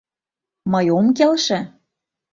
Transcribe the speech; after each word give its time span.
Мый 0.71 0.85
ом 0.97 1.07
келше. 1.17 1.59